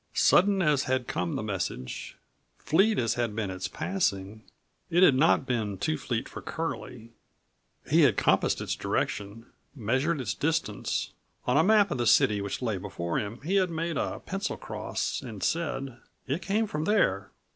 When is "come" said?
1.07-1.35